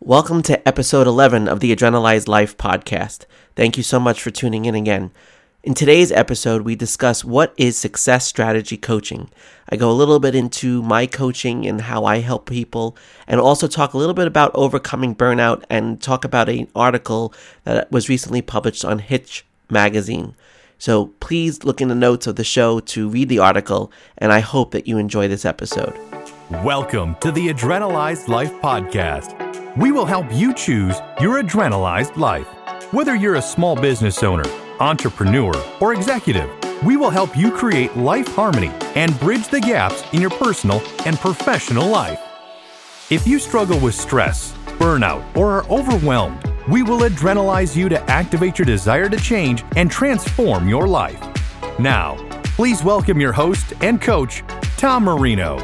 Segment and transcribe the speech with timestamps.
[0.00, 3.24] Welcome to episode 11 of the Adrenalized Life podcast.
[3.56, 5.12] Thank you so much for tuning in again.
[5.62, 9.30] In today's episode, we discuss what is success strategy coaching.
[9.70, 13.66] I go a little bit into my coaching and how I help people, and also
[13.66, 17.32] talk a little bit about overcoming burnout and talk about an article
[17.62, 20.34] that was recently published on Hitched magazine.
[20.76, 24.40] So please look in the notes of the show to read the article, and I
[24.40, 25.98] hope that you enjoy this episode.
[26.50, 29.43] Welcome to the Adrenalized Life podcast.
[29.76, 32.46] We will help you choose your adrenalized life.
[32.92, 34.44] Whether you're a small business owner,
[34.78, 36.48] entrepreneur, or executive,
[36.84, 41.18] we will help you create life harmony and bridge the gaps in your personal and
[41.18, 42.20] professional life.
[43.10, 48.60] If you struggle with stress, burnout, or are overwhelmed, we will adrenalize you to activate
[48.60, 51.20] your desire to change and transform your life.
[51.80, 54.44] Now, please welcome your host and coach,
[54.76, 55.58] Tom Marino.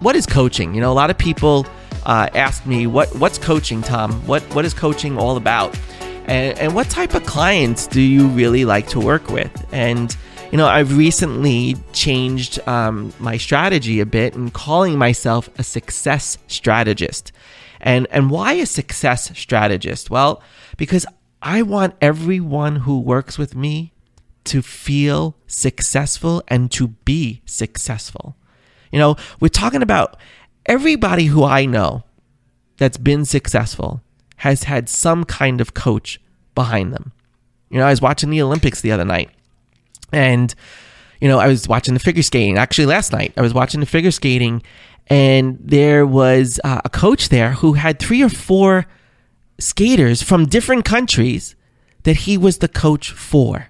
[0.00, 0.74] What is coaching?
[0.74, 1.64] You know, a lot of people
[2.04, 4.12] uh, ask me, "What what's coaching, Tom?
[4.26, 5.78] What what is coaching all about?"
[6.26, 9.66] And, and what type of clients do you really like to work with?
[9.72, 10.16] And
[10.52, 16.38] you know, I've recently changed um, my strategy a bit and calling myself a success
[16.46, 17.32] strategist.
[17.80, 20.10] And and why a success strategist?
[20.10, 20.42] Well,
[20.76, 21.06] because
[21.40, 23.92] I want everyone who works with me
[24.44, 28.36] to feel successful and to be successful.
[28.92, 30.16] You know, we're talking about
[30.66, 32.04] everybody who I know
[32.76, 34.02] that's been successful
[34.38, 36.20] has had some kind of coach
[36.54, 37.12] behind them.
[37.70, 39.30] You know, I was watching the Olympics the other night
[40.12, 40.54] and,
[41.20, 42.58] you know, I was watching the figure skating.
[42.58, 44.62] Actually, last night, I was watching the figure skating
[45.08, 48.86] and there was uh, a coach there who had three or four
[49.58, 51.54] skaters from different countries
[52.02, 53.68] that he was the coach for.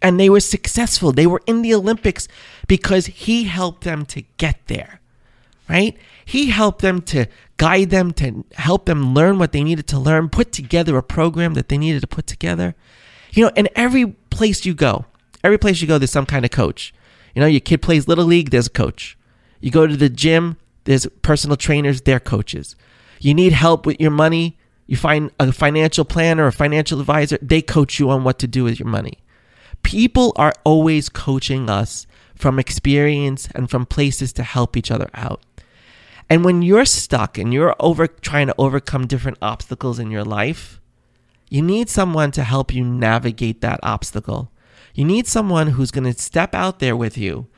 [0.00, 1.12] And they were successful.
[1.12, 2.26] They were in the Olympics
[2.66, 5.00] because he helped them to get there,
[5.72, 5.96] right?
[6.26, 10.28] He helped them to guide them, to help them learn what they needed to learn,
[10.28, 12.74] put together a program that they needed to put together.
[13.32, 15.06] You know, and every place you go,
[15.42, 16.92] every place you go, there's some kind of coach.
[17.34, 19.16] You know, your kid plays Little League, there's a coach.
[19.60, 22.76] You go to the gym, there's personal trainers, they're coaches.
[23.20, 27.38] You need help with your money, you find a financial planner or a financial advisor,
[27.40, 29.18] they coach you on what to do with your money.
[29.82, 35.40] People are always coaching us from experience and from places to help each other out.
[36.32, 40.80] And when you're stuck and you're over trying to overcome different obstacles in your life,
[41.50, 44.50] you need someone to help you navigate that obstacle.
[44.94, 47.48] You need someone who's going to step out there with you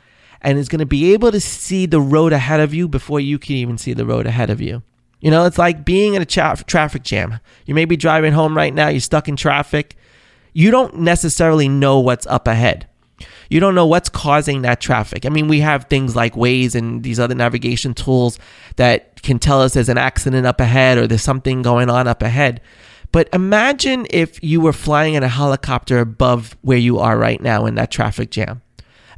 [0.40, 3.38] and is going to be able to see the road ahead of you before you
[3.38, 4.82] can even see the road ahead of you.
[5.20, 7.38] You know, it's like being in a tra- traffic jam.
[7.66, 9.96] You may be driving home right now, you're stuck in traffic.
[10.52, 12.88] You don't necessarily know what's up ahead
[13.54, 15.24] you don't know what's causing that traffic.
[15.24, 18.36] I mean, we have things like Waze and these other navigation tools
[18.74, 22.20] that can tell us there's an accident up ahead or there's something going on up
[22.20, 22.60] ahead.
[23.12, 27.64] But imagine if you were flying in a helicopter above where you are right now
[27.66, 28.60] in that traffic jam.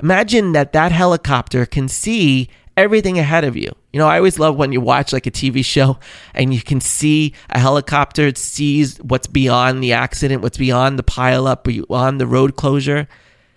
[0.02, 3.74] Imagine that that helicopter can see everything ahead of you.
[3.94, 5.98] You know, I always love when you watch like a TV show
[6.34, 11.04] and you can see a helicopter, it sees what's beyond the accident, what's beyond the
[11.04, 13.08] pileup, beyond the road closure.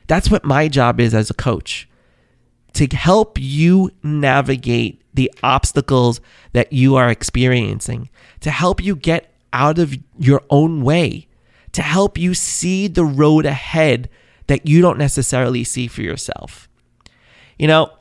[0.10, 1.88] That's what my job is as a coach
[2.74, 6.20] to help you navigate the obstacles
[6.52, 8.10] that you are experiencing,
[8.42, 11.28] to help you get out of your own way,
[11.74, 14.10] to help you see the road ahead
[14.48, 16.68] that you don't necessarily see for yourself.
[17.60, 17.92] You know,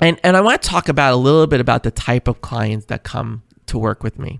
[0.00, 2.86] and, and I want to talk about a little bit about the type of clients
[2.86, 4.38] that come to work with me.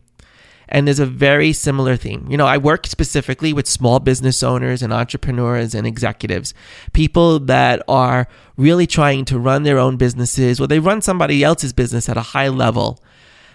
[0.69, 2.27] And there's a very similar theme.
[2.31, 6.55] You know, I work specifically with small business owners and entrepreneurs and executives,
[6.93, 11.73] people that are really trying to run their own businesses or they run somebody else's
[11.73, 13.03] business at a high level.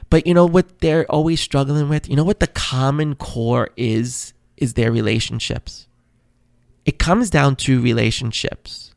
[0.10, 2.10] But you know what they're always struggling with?
[2.10, 4.34] You know what the common core is?
[4.56, 5.88] Is their relationships.
[6.84, 8.96] It comes down to relationships.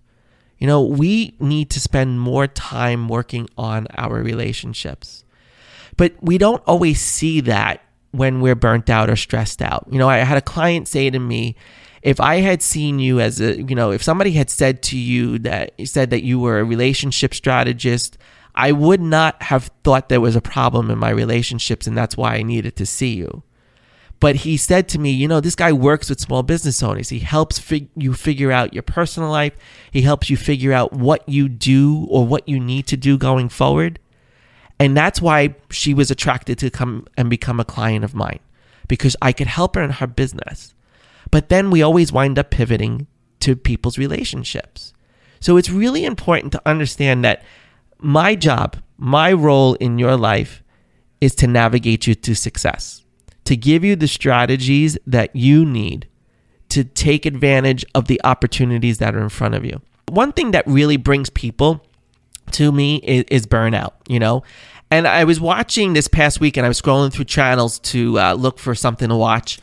[0.59, 5.25] You know, we need to spend more time working on our relationships.
[5.97, 9.87] But we don't always see that when we're burnt out or stressed out.
[9.91, 11.57] You know, I had a client say to me,
[12.03, 15.39] if I had seen you as a, you know, if somebody had said to you
[15.41, 18.17] that said that you were a relationship strategist,
[18.55, 22.35] I would not have thought there was a problem in my relationships and that's why
[22.35, 23.43] I needed to see you.
[24.19, 27.09] But he said to me, you know, this guy works with small business owners.
[27.09, 29.55] He helps fig- you figure out your personal life.
[29.91, 33.49] He helps you figure out what you do or what you need to do going
[33.49, 33.99] forward.
[34.81, 38.41] And that's why she was attracted to come and become a client of mine
[38.89, 40.75] because I could help her in her business.
[41.31, 43.07] But then we always wind up pivoting
[43.41, 44.95] to people's relationships.
[45.39, 47.45] So it's really important to understand that
[47.99, 50.63] my job, my role in your life
[51.21, 53.05] is to navigate you to success,
[53.45, 56.09] to give you the strategies that you need
[56.71, 59.83] to take advantage of the opportunities that are in front of you.
[60.09, 61.85] One thing that really brings people
[62.53, 64.43] to me is, is burnout, you know?
[64.91, 68.33] And I was watching this past week and I was scrolling through channels to uh,
[68.35, 69.59] look for something to watch.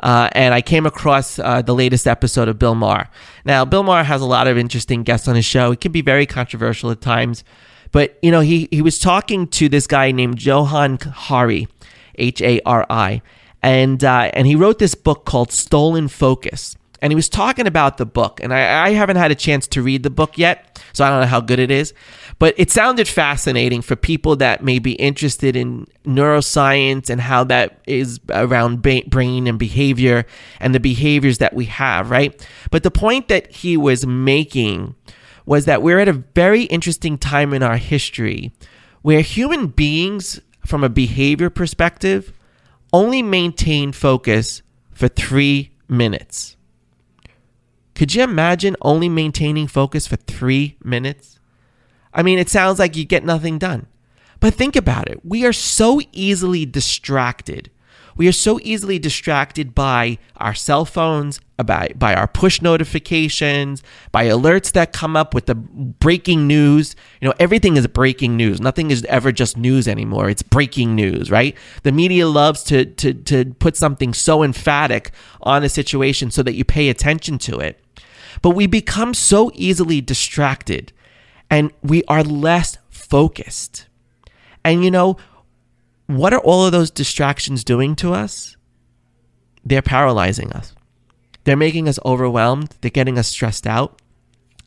[0.00, 3.08] Uh, and I came across uh, the latest episode of Bill Maher.
[3.44, 5.70] Now, Bill Maher has a lot of interesting guests on his show.
[5.70, 7.44] It can be very controversial at times,
[7.92, 11.68] but you know, he he was talking to this guy named Johan Hari,
[12.16, 13.22] H A R I,
[13.62, 16.76] and uh, and he wrote this book called Stolen Focus.
[17.02, 19.82] And he was talking about the book, and I, I haven't had a chance to
[19.82, 21.92] read the book yet, so I don't know how good it is.
[22.38, 27.80] But it sounded fascinating for people that may be interested in neuroscience and how that
[27.88, 30.24] is around brain and behavior
[30.60, 32.48] and the behaviors that we have, right?
[32.70, 34.94] But the point that he was making
[35.44, 38.52] was that we're at a very interesting time in our history
[39.02, 42.32] where human beings, from a behavior perspective,
[42.92, 44.62] only maintain focus
[44.92, 46.56] for three minutes.
[48.02, 51.38] Could you imagine only maintaining focus for three minutes?
[52.12, 53.86] I mean, it sounds like you get nothing done.
[54.40, 55.24] But think about it.
[55.24, 57.70] We are so easily distracted.
[58.16, 64.24] We are so easily distracted by our cell phones, by, by our push notifications, by
[64.24, 66.96] alerts that come up with the breaking news.
[67.20, 68.60] You know, everything is breaking news.
[68.60, 70.28] Nothing is ever just news anymore.
[70.28, 71.56] It's breaking news, right?
[71.84, 76.54] The media loves to, to, to put something so emphatic on a situation so that
[76.54, 77.78] you pay attention to it.
[78.42, 80.92] But we become so easily distracted
[81.48, 83.86] and we are less focused.
[84.64, 85.16] And you know,
[86.06, 88.56] what are all of those distractions doing to us?
[89.64, 90.74] They're paralyzing us.
[91.44, 92.74] They're making us overwhelmed.
[92.80, 94.00] They're getting us stressed out.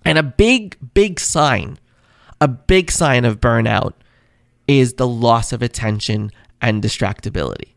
[0.04, 1.80] And a big, big sign,
[2.40, 3.94] a big sign of burnout
[4.68, 6.32] is the loss of attention
[6.62, 7.74] and distractibility.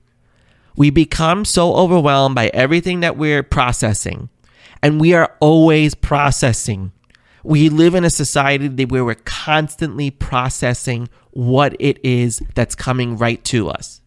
[0.76, 4.28] We become so overwhelmed by everything that we're processing,
[4.82, 6.92] and we are always processing.
[7.44, 13.42] We live in a society where we're constantly processing what it is that's coming right
[13.44, 14.00] to us.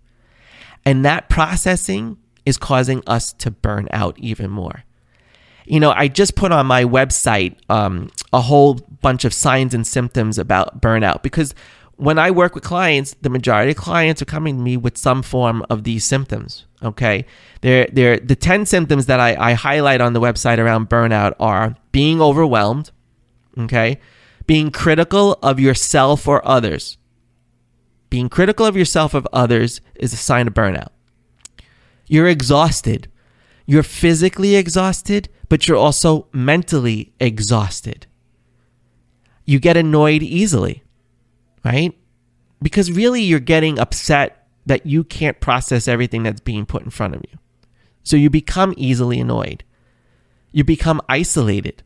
[0.86, 4.84] And that processing is causing us to burn out even more.
[5.66, 9.86] You know, I just put on my website um, a whole bunch of signs and
[9.86, 11.54] symptoms about burnout because
[11.98, 15.22] when I work with clients, the majority of clients are coming to me with some
[15.22, 16.66] form of these symptoms.
[16.83, 17.25] Okay.
[17.62, 21.75] They're, they're, the 10 symptoms that I, I highlight on the website around burnout are
[21.92, 22.92] being overwhelmed,
[23.57, 24.00] Okay.
[24.48, 26.98] Being critical of yourself or others.
[28.10, 30.89] Being critical of yourself of others is a sign of burnout.
[32.07, 33.10] You're exhausted.
[33.66, 38.07] You're physically exhausted, but you're also mentally exhausted.
[39.45, 40.84] You get annoyed easily,
[41.63, 41.98] right?
[42.62, 47.16] Because really you're getting upset that you can't process everything that's being put in front
[47.16, 47.38] of you.
[48.04, 49.63] So you become easily annoyed.
[50.52, 51.84] You become isolated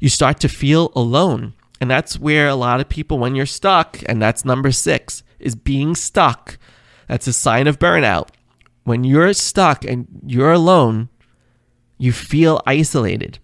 [0.00, 1.54] you start to feel alone.
[1.80, 5.54] And that's where a lot of people, when you're stuck, and that's number six, is
[5.54, 6.58] being stuck.
[7.06, 8.30] That's a sign of burnout.
[8.84, 11.08] When you're stuck and you're alone,
[11.98, 13.38] you feel isolated.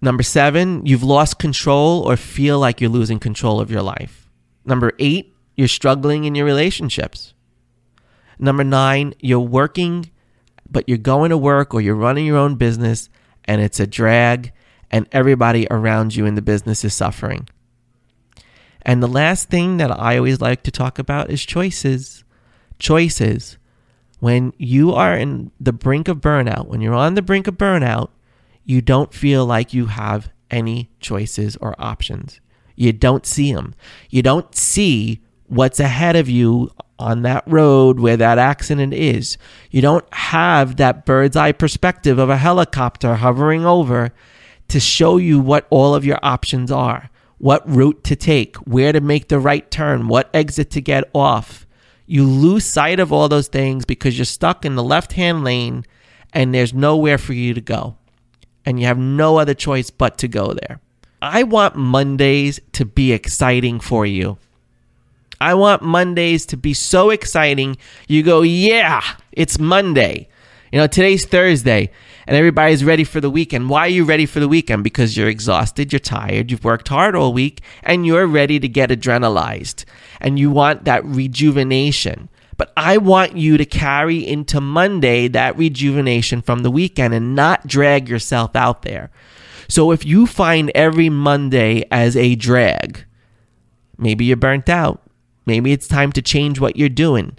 [0.00, 4.28] Number seven, you've lost control or feel like you're losing control of your life.
[4.64, 7.34] Number eight, you're struggling in your relationships.
[8.38, 10.08] Number nine, you're working,
[10.70, 13.10] but you're going to work or you're running your own business
[13.44, 14.52] and it's a drag
[14.88, 17.48] and everybody around you in the business is suffering.
[18.82, 22.22] And the last thing that I always like to talk about is choices.
[22.78, 23.58] Choices.
[24.20, 28.10] When you are in the brink of burnout, when you're on the brink of burnout,
[28.64, 32.40] you don't feel like you have any choices or options.
[32.76, 33.74] You don't see them.
[34.08, 39.38] You don't see what's ahead of you on that road where that accident is.
[39.70, 44.12] You don't have that bird's eye perspective of a helicopter hovering over
[44.68, 49.00] to show you what all of your options are, what route to take, where to
[49.00, 51.66] make the right turn, what exit to get off.
[52.06, 55.84] You lose sight of all those things because you're stuck in the left hand lane
[56.32, 57.96] and there's nowhere for you to go.
[58.64, 60.80] And you have no other choice but to go there.
[61.22, 64.38] I want Mondays to be exciting for you.
[65.40, 67.76] I want Mondays to be so exciting.
[68.08, 69.02] You go, yeah,
[69.32, 70.28] it's Monday.
[70.72, 71.90] You know, today's Thursday
[72.26, 73.70] and everybody's ready for the weekend.
[73.70, 74.84] Why are you ready for the weekend?
[74.84, 78.90] Because you're exhausted, you're tired, you've worked hard all week, and you're ready to get
[78.90, 79.84] adrenalized.
[80.20, 82.28] And you want that rejuvenation.
[82.58, 87.66] But I want you to carry into Monday that rejuvenation from the weekend and not
[87.66, 89.10] drag yourself out there.
[89.68, 93.04] So if you find every Monday as a drag,
[93.96, 95.07] maybe you're burnt out.
[95.48, 97.38] Maybe it's time to change what you're doing.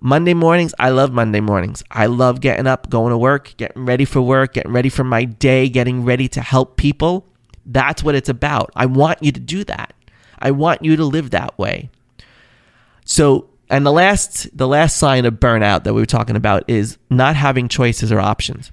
[0.00, 1.82] Monday mornings, I love Monday mornings.
[1.90, 5.24] I love getting up, going to work, getting ready for work, getting ready for my
[5.24, 7.26] day, getting ready to help people.
[7.64, 8.70] That's what it's about.
[8.76, 9.94] I want you to do that.
[10.38, 11.88] I want you to live that way.
[13.06, 16.98] So, and the last the last sign of burnout that we were talking about is
[17.08, 18.70] not having choices or options.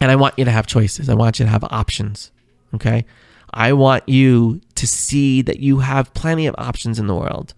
[0.00, 1.08] And I want you to have choices.
[1.08, 2.30] I want you to have options.
[2.74, 3.04] Okay?
[3.52, 7.54] I want you to see that you have plenty of options in the world.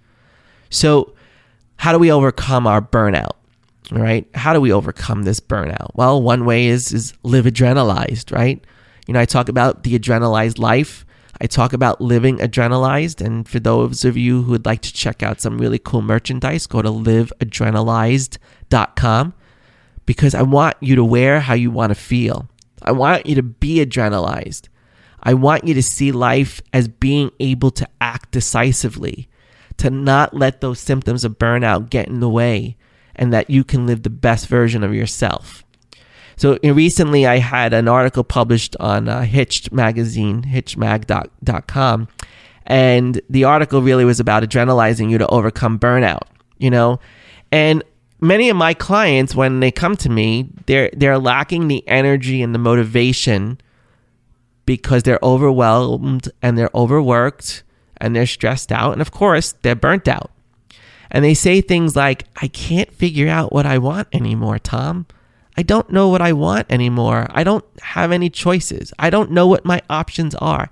[0.70, 1.14] So,
[1.76, 3.32] how do we overcome our burnout?
[3.90, 4.26] Right?
[4.34, 5.90] How do we overcome this burnout?
[5.94, 8.64] Well, one way is is live adrenalized, right?
[9.06, 11.04] You know, I talk about the adrenalized life.
[11.40, 13.24] I talk about living adrenalized.
[13.24, 16.66] And for those of you who would like to check out some really cool merchandise,
[16.66, 19.34] go to liveadrenalized.com
[20.06, 22.48] because I want you to wear how you want to feel.
[22.82, 24.68] I want you to be adrenalized.
[25.22, 29.28] I want you to see life as being able to act decisively,
[29.80, 32.76] to not let those symptoms of burnout get in the way,
[33.16, 35.64] and that you can live the best version of yourself.
[36.36, 42.08] So recently, I had an article published on uh, Hitched magazine, hitchedmag.com,
[42.66, 46.22] and the article really was about adrenalizing you to overcome burnout.
[46.58, 47.00] You know,
[47.50, 47.82] and
[48.20, 52.54] many of my clients, when they come to me, they're they're lacking the energy and
[52.54, 53.58] the motivation
[54.66, 57.62] because they're overwhelmed and they're overworked
[58.00, 60.30] and they're stressed out, and of course, they're burnt out.
[61.10, 65.06] And they say things like, "I can't figure out what I want anymore, Tom."
[65.56, 67.26] I don't know what I want anymore.
[67.30, 68.92] I don't have any choices.
[68.98, 70.70] I don't know what my options are.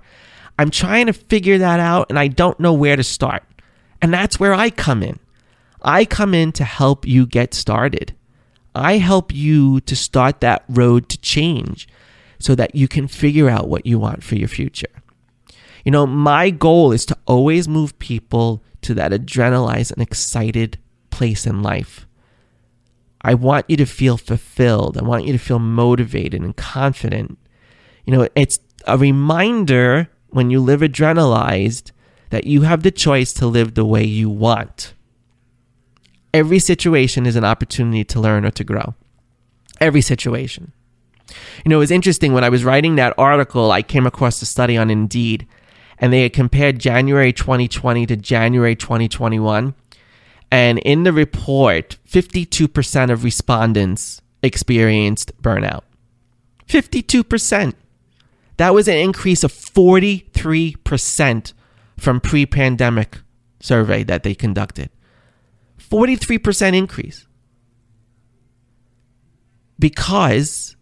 [0.57, 3.43] I'm trying to figure that out and I don't know where to start.
[4.01, 5.19] And that's where I come in.
[5.81, 8.13] I come in to help you get started.
[8.73, 11.87] I help you to start that road to change
[12.39, 14.87] so that you can figure out what you want for your future.
[15.85, 20.77] You know, my goal is to always move people to that adrenalized and excited
[21.09, 22.07] place in life.
[23.21, 24.97] I want you to feel fulfilled.
[24.97, 27.37] I want you to feel motivated and confident.
[28.05, 31.91] You know, it's a reminder when you live adrenalized
[32.29, 34.93] that you have the choice to live the way you want.
[36.33, 38.93] Every situation is an opportunity to learn or to grow.
[39.81, 40.71] Every situation.
[41.65, 44.45] You know, it was interesting when I was writing that article, I came across a
[44.45, 45.47] study on Indeed,
[45.99, 49.73] and they had compared January 2020 to January 2021
[50.51, 55.81] and in the report, 52% of respondents experienced burnout.
[56.67, 57.73] 52%.
[58.57, 61.53] That was an increase of 43%
[61.97, 63.19] from pre pandemic
[63.59, 64.89] survey that they conducted.
[65.79, 67.25] 43% increase.
[69.77, 70.75] Because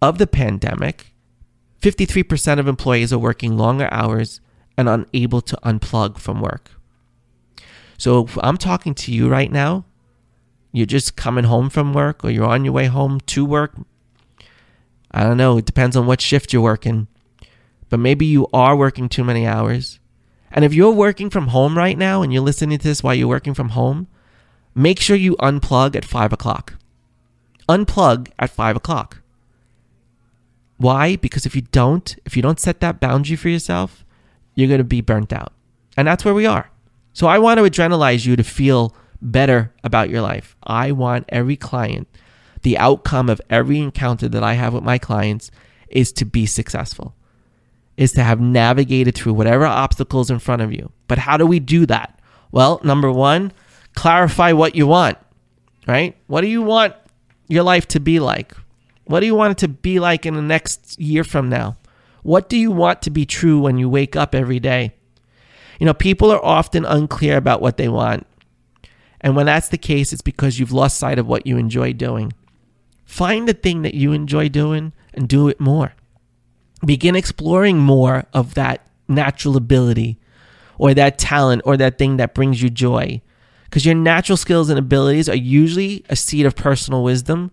[0.00, 1.12] of the pandemic,
[1.82, 4.40] 53% of employees are working longer hours
[4.78, 6.70] and unable to unplug from work.
[7.98, 9.84] So if I'm talking to you right now,
[10.70, 13.74] you're just coming home from work or you're on your way home to work.
[15.10, 15.58] I don't know.
[15.58, 17.08] It depends on what shift you're working.
[17.88, 19.98] But maybe you are working too many hours.
[20.52, 23.26] And if you're working from home right now and you're listening to this while you're
[23.26, 24.06] working from home,
[24.76, 26.74] make sure you unplug at five o'clock.
[27.68, 29.22] Unplug at five o'clock.
[30.76, 31.16] Why?
[31.16, 34.04] Because if you don't, if you don't set that boundary for yourself,
[34.58, 35.52] you're going to be burnt out.
[35.96, 36.68] And that's where we are.
[37.12, 40.56] So I want to adrenalize you to feel better about your life.
[40.64, 42.08] I want every client,
[42.62, 45.52] the outcome of every encounter that I have with my clients
[45.90, 47.14] is to be successful,
[47.96, 50.90] is to have navigated through whatever obstacles in front of you.
[51.06, 52.18] But how do we do that?
[52.50, 53.52] Well, number one,
[53.94, 55.18] clarify what you want,
[55.86, 56.16] right?
[56.26, 56.96] What do you want
[57.46, 58.54] your life to be like?
[59.04, 61.76] What do you want it to be like in the next year from now?
[62.28, 64.92] What do you want to be true when you wake up every day?
[65.80, 68.26] You know, people are often unclear about what they want.
[69.22, 72.34] And when that's the case, it's because you've lost sight of what you enjoy doing.
[73.06, 75.94] Find the thing that you enjoy doing and do it more.
[76.84, 80.18] Begin exploring more of that natural ability
[80.76, 83.22] or that talent or that thing that brings you joy.
[83.64, 87.52] Because your natural skills and abilities are usually a seed of personal wisdom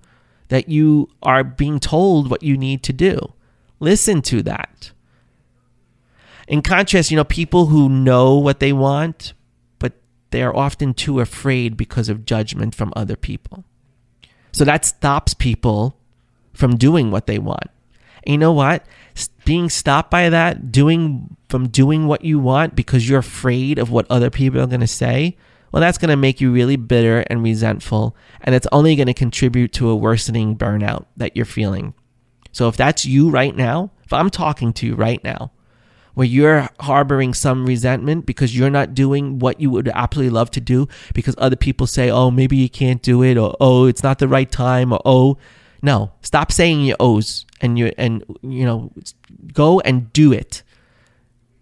[0.49, 3.31] that you are being told what you need to do.
[3.79, 4.91] Listen to that.
[6.47, 9.33] In contrast, you know, people who know what they want,
[9.79, 9.93] but
[10.31, 13.63] they are often too afraid because of judgment from other people.
[14.51, 15.97] So that stops people
[16.53, 17.69] from doing what they want.
[18.23, 18.85] And you know what?
[19.43, 24.07] Being stopped by that, doing from doing what you want because you're afraid of what
[24.09, 25.37] other people are going to say,
[25.71, 28.15] well, that's going to make you really bitter and resentful.
[28.41, 31.93] And it's only going to contribute to a worsening burnout that you're feeling.
[32.55, 35.51] So if that's you right now, if I'm talking to you right now,
[36.13, 40.61] where you're harboring some resentment because you're not doing what you would absolutely love to
[40.61, 44.19] do because other people say, oh, maybe you can't do it, or oh, it's not
[44.19, 45.37] the right time, or oh,
[45.81, 48.93] no, stop saying your ohs and you and you know,
[49.51, 50.63] go and do it.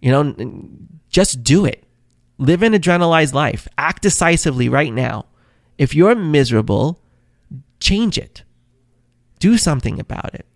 [0.00, 0.68] You know,
[1.08, 1.82] just do it.
[2.38, 3.66] Live an adrenalized life.
[3.76, 5.26] Act decisively right now.
[5.76, 7.00] If you're miserable,
[7.80, 8.44] change it.
[9.40, 10.46] Do something about it.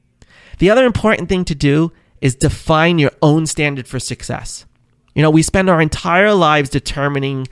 [0.58, 4.66] The other important thing to do is define your own standard for success.
[5.14, 7.46] You know, we spend our entire lives determining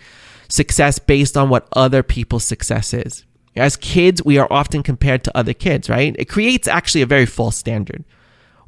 [0.49, 3.25] success based on what other people's success is.
[3.55, 6.15] As kids, we are often compared to other kids, right?
[6.19, 8.05] It creates actually a very false standard.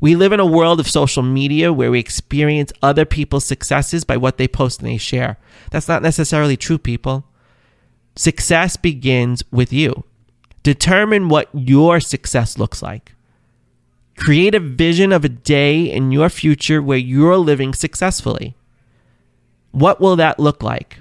[0.00, 4.16] We live in a world of social media where we experience other people's successes by
[4.16, 5.36] what they post and they share.
[5.72, 7.24] That's not necessarily true, people.
[8.14, 10.04] Success begins with you.
[10.62, 13.14] Determine what your success looks like.
[14.18, 18.56] Create a vision of a day in your future where you're living successfully.
[19.70, 20.98] What will that look like?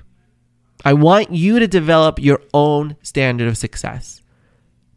[0.85, 4.21] I want you to develop your own standard of success.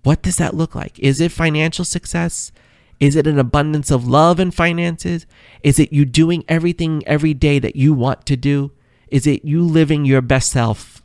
[0.03, 0.99] What does that look like?
[0.99, 2.53] Is it financial success?
[3.01, 5.27] Is it an abundance of love and finances?
[5.63, 8.73] Is it you doing everything every day that you want to do?
[9.09, 11.03] Is it you living your best self?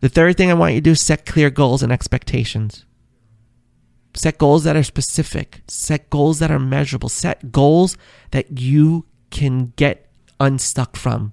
[0.00, 2.86] The third thing I want you to do is set clear goals and expectations.
[4.14, 5.62] Set goals that are specific.
[5.68, 7.08] Set goals that are measurable.
[7.08, 7.96] Set goals
[8.30, 10.08] that you can get
[10.40, 11.32] unstuck from.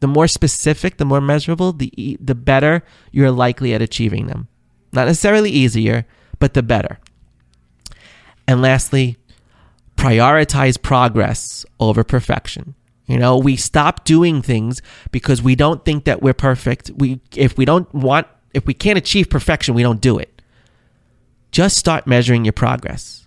[0.00, 2.82] The more specific, the more measurable, the the better
[3.12, 4.48] you're likely at achieving them.
[4.92, 6.06] Not necessarily easier,
[6.40, 6.98] but the better.
[8.48, 9.16] And lastly,
[9.96, 12.74] prioritize progress over perfection.
[13.06, 14.82] You know, we stop doing things
[15.12, 16.90] because we don't think that we're perfect.
[16.96, 20.31] We if we don't want if we can't achieve perfection, we don't do it
[21.52, 23.26] just start measuring your progress.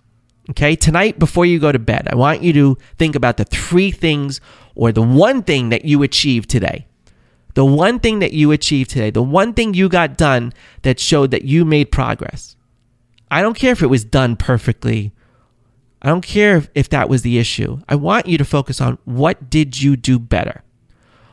[0.50, 3.90] Okay, tonight before you go to bed, I want you to think about the three
[3.90, 4.40] things
[4.74, 6.86] or the one thing that you achieved today.
[7.54, 10.52] The one thing that you achieved today, the one thing you got done
[10.82, 12.54] that showed that you made progress.
[13.30, 15.12] I don't care if it was done perfectly.
[16.02, 17.80] I don't care if that was the issue.
[17.88, 20.62] I want you to focus on what did you do better?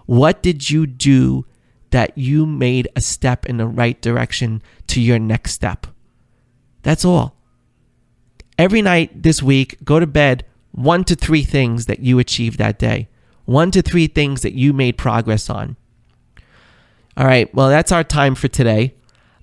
[0.06, 1.46] What did you do
[1.92, 5.88] that you made a step in the right direction to your next step?
[6.84, 7.36] That's all.
[8.58, 12.78] Every night this week, go to bed one to three things that you achieved that
[12.78, 13.10] day,
[13.46, 15.76] one to three things that you made progress on.
[17.16, 18.96] All right, well, that's our time for today.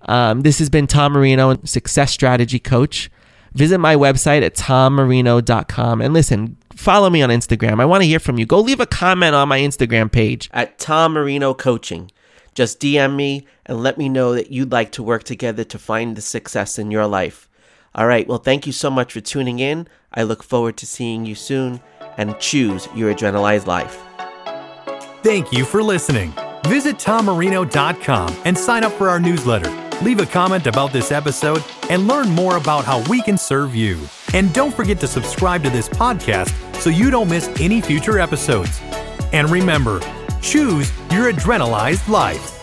[0.03, 3.11] Um, this has been Tom Marino, Success Strategy Coach.
[3.55, 7.81] Visit my website at tommarino.com and listen, follow me on Instagram.
[7.81, 8.47] I want to hear from you.
[8.47, 12.11] Go leave a comment on my Instagram page at Tom Marino Coaching.
[12.61, 16.15] Just DM me and let me know that you'd like to work together to find
[16.15, 17.49] the success in your life.
[17.95, 19.89] All right, well, thank you so much for tuning in.
[20.13, 21.81] I look forward to seeing you soon
[22.19, 23.99] and choose your adrenalized life.
[25.23, 26.35] Thank you for listening.
[26.67, 29.71] Visit tommarino.com and sign up for our newsletter.
[30.03, 33.99] Leave a comment about this episode and learn more about how we can serve you.
[34.35, 38.83] And don't forget to subscribe to this podcast so you don't miss any future episodes.
[39.33, 40.01] And remember,
[40.41, 42.60] Choose your adrenalized life.